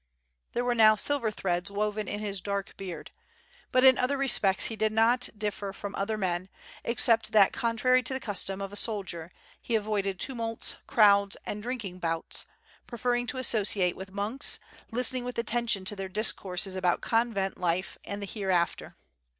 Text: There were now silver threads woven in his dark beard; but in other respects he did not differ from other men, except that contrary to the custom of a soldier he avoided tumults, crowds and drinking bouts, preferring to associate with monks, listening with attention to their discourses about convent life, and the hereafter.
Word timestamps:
There 0.53 0.65
were 0.65 0.73
now 0.73 0.95
silver 0.95 1.29
threads 1.29 1.69
woven 1.69 2.07
in 2.07 2.21
his 2.21 2.41
dark 2.41 2.75
beard; 2.75 3.11
but 3.71 3.83
in 3.83 3.99
other 3.99 4.17
respects 4.17 4.65
he 4.65 4.75
did 4.75 4.91
not 4.91 5.29
differ 5.37 5.71
from 5.73 5.93
other 5.93 6.17
men, 6.17 6.49
except 6.83 7.33
that 7.33 7.53
contrary 7.53 8.01
to 8.01 8.13
the 8.15 8.19
custom 8.19 8.63
of 8.63 8.73
a 8.73 8.75
soldier 8.75 9.31
he 9.61 9.75
avoided 9.75 10.19
tumults, 10.19 10.75
crowds 10.87 11.37
and 11.45 11.61
drinking 11.61 11.99
bouts, 11.99 12.47
preferring 12.87 13.27
to 13.27 13.37
associate 13.37 13.95
with 13.95 14.09
monks, 14.11 14.57
listening 14.89 15.23
with 15.23 15.37
attention 15.37 15.85
to 15.85 15.95
their 15.95 16.09
discourses 16.09 16.75
about 16.75 17.01
convent 17.01 17.59
life, 17.59 17.99
and 18.03 18.23
the 18.23 18.25
hereafter. 18.25 18.95